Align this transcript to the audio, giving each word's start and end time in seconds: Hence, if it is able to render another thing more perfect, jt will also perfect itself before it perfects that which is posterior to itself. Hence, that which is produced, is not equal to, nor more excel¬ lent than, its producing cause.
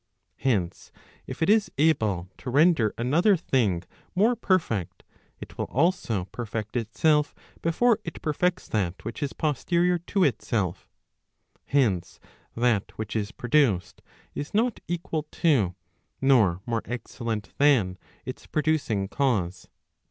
Hence, 0.37 0.91
if 1.27 1.43
it 1.43 1.47
is 1.51 1.69
able 1.77 2.27
to 2.39 2.49
render 2.49 2.91
another 2.97 3.37
thing 3.37 3.83
more 4.15 4.35
perfect, 4.35 5.03
jt 5.45 5.55
will 5.59 5.65
also 5.65 6.25
perfect 6.31 6.75
itself 6.75 7.35
before 7.61 7.99
it 8.03 8.19
perfects 8.23 8.67
that 8.69 9.05
which 9.05 9.21
is 9.21 9.33
posterior 9.33 9.99
to 9.99 10.23
itself. 10.23 10.87
Hence, 11.67 12.19
that 12.55 12.93
which 12.97 13.15
is 13.15 13.31
produced, 13.31 14.01
is 14.33 14.55
not 14.55 14.79
equal 14.87 15.27
to, 15.33 15.75
nor 16.19 16.61
more 16.65 16.81
excel¬ 16.81 17.27
lent 17.27 17.53
than, 17.59 17.99
its 18.25 18.47
producing 18.47 19.07
cause. 19.07 19.67